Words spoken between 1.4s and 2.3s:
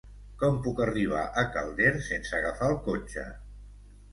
a Calders